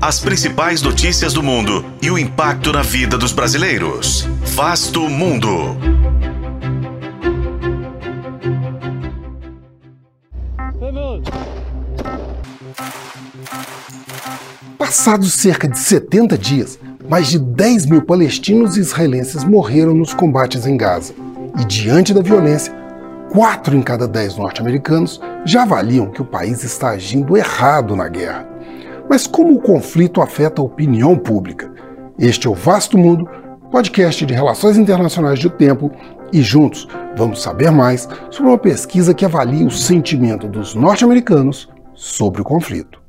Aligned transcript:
As 0.00 0.20
principais 0.20 0.80
notícias 0.80 1.32
do 1.32 1.42
mundo 1.42 1.84
e 2.00 2.08
o 2.08 2.16
impacto 2.16 2.72
na 2.72 2.82
vida 2.82 3.18
dos 3.18 3.32
brasileiros. 3.32 4.28
Vasto 4.54 5.00
Mundo. 5.08 5.76
Passados 14.78 15.32
cerca 15.32 15.66
de 15.66 15.76
70 15.76 16.38
dias, 16.38 16.78
mais 17.08 17.26
de 17.26 17.40
10 17.40 17.86
mil 17.86 18.02
palestinos 18.02 18.76
e 18.76 18.80
israelenses 18.80 19.42
morreram 19.42 19.94
nos 19.94 20.14
combates 20.14 20.64
em 20.64 20.76
Gaza. 20.76 21.12
E 21.60 21.64
diante 21.64 22.14
da 22.14 22.22
violência, 22.22 22.72
quatro 23.32 23.76
em 23.76 23.82
cada 23.82 24.06
dez 24.06 24.36
norte-americanos 24.36 25.20
já 25.44 25.62
avaliam 25.62 26.08
que 26.08 26.22
o 26.22 26.24
país 26.24 26.62
está 26.62 26.90
agindo 26.90 27.36
errado 27.36 27.96
na 27.96 28.08
guerra. 28.08 28.57
Mas 29.08 29.26
como 29.26 29.54
o 29.54 29.60
conflito 29.60 30.20
afeta 30.20 30.60
a 30.60 30.64
opinião 30.64 31.16
pública? 31.16 31.72
Este 32.18 32.46
é 32.46 32.50
o 32.50 32.54
Vasto 32.54 32.98
Mundo, 32.98 33.26
podcast 33.70 34.26
de 34.26 34.34
relações 34.34 34.76
internacionais 34.76 35.40
do 35.40 35.48
tempo, 35.48 35.90
e 36.30 36.42
juntos 36.42 36.86
vamos 37.16 37.40
saber 37.40 37.70
mais 37.70 38.06
sobre 38.30 38.50
uma 38.50 38.58
pesquisa 38.58 39.14
que 39.14 39.24
avalia 39.24 39.66
o 39.66 39.70
sentimento 39.70 40.46
dos 40.46 40.74
norte-americanos 40.74 41.70
sobre 41.94 42.42
o 42.42 42.44
conflito. 42.44 43.00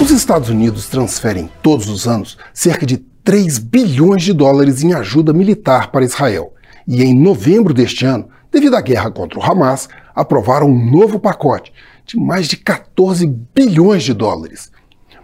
Os 0.00 0.10
Estados 0.10 0.48
Unidos 0.48 0.88
transferem 0.88 1.50
todos 1.62 1.90
os 1.90 2.08
anos 2.08 2.38
cerca 2.54 2.86
de 2.86 2.96
3 3.22 3.58
bilhões 3.58 4.22
de 4.22 4.32
dólares 4.32 4.82
em 4.82 4.94
ajuda 4.94 5.34
militar 5.34 5.90
para 5.90 6.04
Israel. 6.06 6.54
E 6.88 7.02
em 7.02 7.12
novembro 7.12 7.74
deste 7.74 8.06
ano, 8.06 8.28
devido 8.50 8.76
à 8.76 8.80
guerra 8.80 9.10
contra 9.10 9.38
o 9.38 9.42
Hamas, 9.42 9.88
aprovaram 10.16 10.68
um 10.68 10.90
novo 10.90 11.20
pacote 11.20 11.72
de 12.06 12.18
mais 12.18 12.48
de 12.48 12.56
14 12.56 13.26
bilhões 13.54 14.02
de 14.02 14.14
dólares. 14.14 14.72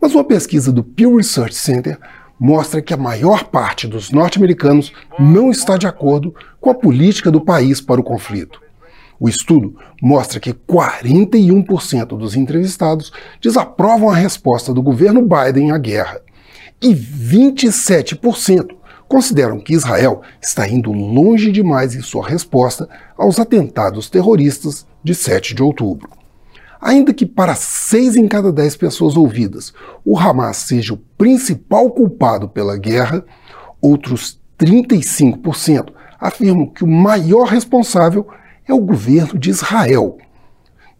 Mas 0.00 0.14
uma 0.14 0.24
pesquisa 0.24 0.72
do 0.72 0.82
Pew 0.82 1.16
Research 1.16 1.54
Center 1.54 1.98
mostra 2.40 2.80
que 2.80 2.94
a 2.94 2.96
maior 2.96 3.44
parte 3.44 3.86
dos 3.86 4.10
norte-americanos 4.10 4.92
não 5.18 5.50
está 5.50 5.76
de 5.76 5.86
acordo 5.86 6.34
com 6.60 6.70
a 6.70 6.74
política 6.74 7.30
do 7.30 7.44
país 7.44 7.80
para 7.80 8.00
o 8.00 8.04
conflito. 8.04 8.60
O 9.20 9.28
estudo 9.28 9.76
mostra 10.00 10.38
que 10.38 10.54
41% 10.54 12.16
dos 12.16 12.36
entrevistados 12.36 13.12
desaprovam 13.42 14.08
a 14.08 14.14
resposta 14.14 14.72
do 14.72 14.80
governo 14.80 15.20
Biden 15.22 15.72
à 15.72 15.78
guerra 15.78 16.20
e 16.80 16.94
27% 16.94 18.77
consideram 19.08 19.58
que 19.58 19.72
Israel 19.72 20.20
está 20.40 20.68
indo 20.68 20.92
longe 20.92 21.50
demais 21.50 21.94
em 21.94 22.02
sua 22.02 22.28
resposta 22.28 22.88
aos 23.16 23.38
atentados 23.38 24.10
terroristas 24.10 24.86
de 25.02 25.14
7 25.14 25.54
de 25.54 25.62
outubro. 25.62 26.10
Ainda 26.80 27.12
que 27.12 27.26
para 27.26 27.54
6 27.54 28.16
em 28.16 28.28
cada 28.28 28.52
10 28.52 28.76
pessoas 28.76 29.16
ouvidas 29.16 29.72
o 30.04 30.16
Hamas 30.18 30.58
seja 30.58 30.94
o 30.94 30.98
principal 31.16 31.90
culpado 31.90 32.48
pela 32.48 32.76
guerra, 32.76 33.24
outros 33.80 34.40
35% 34.58 35.92
afirmam 36.20 36.66
que 36.66 36.84
o 36.84 36.88
maior 36.88 37.46
responsável 37.46 38.28
é 38.66 38.74
o 38.74 38.80
governo 38.80 39.38
de 39.38 39.50
Israel. 39.50 40.18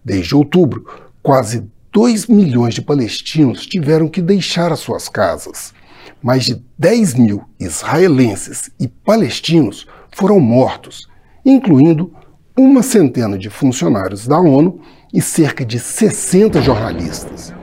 Desde 0.04 0.34
outubro, 0.34 0.86
quase 1.22 1.68
2 1.92 2.26
milhões 2.26 2.74
de 2.74 2.82
palestinos 2.82 3.66
tiveram 3.66 4.08
que 4.08 4.22
deixar 4.22 4.72
as 4.72 4.80
suas 4.80 5.08
casas. 5.08 5.74
Mais 6.22 6.44
de 6.44 6.62
10 6.78 7.14
mil 7.14 7.44
israelenses 7.58 8.70
e 8.78 8.88
palestinos 8.88 9.86
foram 10.10 10.40
mortos, 10.40 11.08
incluindo 11.44 12.12
uma 12.56 12.82
centena 12.82 13.38
de 13.38 13.48
funcionários 13.48 14.26
da 14.26 14.38
ONU 14.38 14.80
e 15.12 15.22
cerca 15.22 15.64
de 15.64 15.78
60 15.78 16.60
jornalistas. 16.60 17.54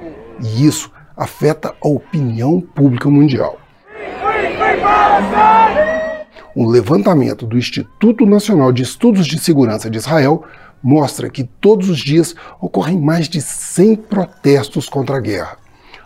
E 0.41 0.65
isso 0.65 0.91
afeta 1.15 1.73
a 1.81 1.87
opinião 1.87 2.59
pública 2.61 3.09
mundial. 3.09 3.59
Um 6.55 6.67
levantamento 6.67 7.45
do 7.45 7.57
Instituto 7.57 8.25
Nacional 8.25 8.71
de 8.71 8.83
Estudos 8.83 9.27
de 9.27 9.37
Segurança 9.37 9.89
de 9.89 9.97
Israel 9.97 10.45
mostra 10.81 11.29
que 11.29 11.43
todos 11.43 11.89
os 11.89 11.99
dias 11.99 12.35
ocorrem 12.61 12.99
mais 12.99 13.27
de 13.27 13.41
100 13.41 13.95
protestos 13.97 14.87
contra 14.87 15.17
a 15.17 15.19
guerra. 15.19 15.57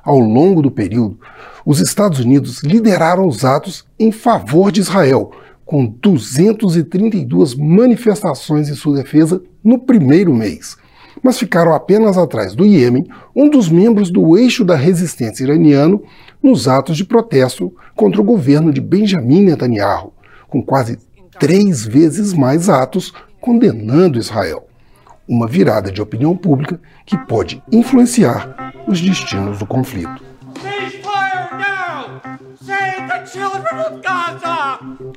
Ao 0.10 0.18
longo 0.18 0.64
do 0.64 0.72
período, 0.72 1.20
os 1.64 1.80
Estados 1.80 2.20
Unidos 2.20 2.64
lideraram 2.64 3.28
os 3.28 3.46
atos 3.46 3.86
em 4.00 4.12
favor 4.12 4.72
de 4.72 4.80
Israel, 4.80 5.30
com 5.64 5.86
232 5.86 7.54
manifestações 7.54 8.70
em 8.70 8.74
sua 8.74 8.96
defesa 8.96 9.40
no 9.64 9.78
primeiro 9.78 10.34
mês. 10.34 10.76
Mas 11.22 11.38
ficaram 11.38 11.76
apenas 11.76 12.18
atrás 12.18 12.56
do 12.56 12.66
Iêmen, 12.66 13.06
um 13.36 13.48
dos 13.48 13.70
membros 13.70 14.10
do 14.10 14.36
eixo 14.36 14.66
da 14.66 14.76
resistência 14.76 15.44
iraniano, 15.44 16.02
nos 16.42 16.68
atos 16.68 16.98
de 16.98 17.06
protesto 17.06 17.72
contra 17.96 18.20
o 18.20 18.24
governo 18.24 18.74
de 18.74 18.82
Benjamin 18.82 19.44
Netanyahu 19.44 20.14
com 20.48 20.64
quase 20.64 20.98
três 21.40 21.86
vezes 21.86 22.34
mais 22.34 22.68
atos 22.68 23.14
condenando 23.40 24.18
Israel. 24.18 24.66
Uma 25.30 25.46
virada 25.46 25.92
de 25.92 26.02
opinião 26.02 26.36
pública 26.36 26.82
que 27.06 27.16
pode 27.16 27.62
influenciar 27.72 28.74
os 28.88 29.00
destinos 29.00 29.60
do 29.60 29.66
conflito. 29.68 30.24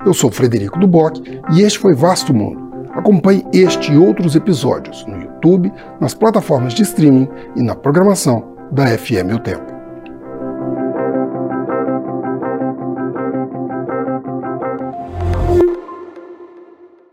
Eu 0.05 0.13
sou 0.13 0.31
Frederico 0.31 0.79
Duboc 0.79 1.19
e 1.55 1.63
este 1.63 1.79
foi 1.79 1.95
Vasto 1.95 2.35
Mundo. 2.35 2.91
Acompanhe 2.93 3.43
este 3.55 3.91
e 3.91 3.97
outros 3.97 4.37
episódios 4.37 5.07
no 5.07 5.17
YouTube, 5.17 5.73
nas 5.99 6.13
plataformas 6.13 6.75
de 6.75 6.83
streaming 6.83 7.27
e 7.57 7.63
na 7.63 7.75
programação 7.75 8.55
da 8.71 8.87
FM 8.87 9.35
O 9.35 9.39
Tempo. 9.39 9.72